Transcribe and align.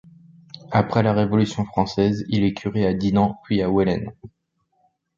Après 0.71 1.03
la 1.03 1.13
Révolution 1.13 1.63
française, 1.63 2.25
il 2.29 2.43
est 2.43 2.55
curé 2.55 2.87
à 2.87 2.93
Dinant 2.95 3.39
puis 3.43 3.61
à 3.61 3.69
Weillen. 3.69 4.09